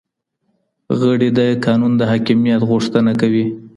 [0.99, 3.45] غړي د قانون د حاکميت غوښتنه کوي.